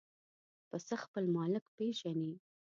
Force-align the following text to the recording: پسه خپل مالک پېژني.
پسه 0.69 0.95
خپل 1.03 1.23
مالک 1.35 1.65
پېژني. 1.75 2.33